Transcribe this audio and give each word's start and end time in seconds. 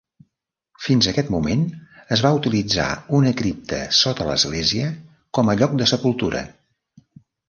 Fins 0.83 1.07
aquest 1.09 1.27
moment, 1.33 1.59
es 2.15 2.23
va 2.25 2.31
utilitzar 2.37 2.87
una 3.17 3.33
cripta 3.41 3.81
sota 3.97 4.27
l'església 4.31 4.87
com 5.39 5.53
a 5.53 5.55
lloc 5.61 5.77
de 5.83 5.89
sepultura. 5.93 6.43